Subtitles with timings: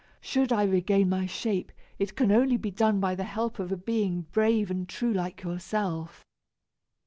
[0.19, 3.77] Should I regain my shape, it can only be done by the help of a
[3.77, 6.25] being brave and true like yourself."